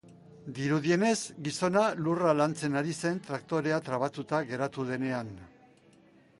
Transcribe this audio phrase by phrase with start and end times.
[0.59, 5.35] Dirudienez, gizona lurra lantzen ari zen traktorea trabatuta geratu denean.